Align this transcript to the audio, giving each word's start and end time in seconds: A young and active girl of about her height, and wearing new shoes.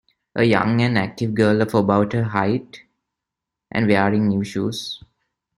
A 0.35 0.43
young 0.43 0.81
and 0.81 0.97
active 0.97 1.35
girl 1.35 1.61
of 1.61 1.75
about 1.75 2.13
her 2.13 2.23
height, 2.23 2.85
and 3.69 3.85
wearing 3.87 4.29
new 4.29 4.43
shoes. 4.43 5.03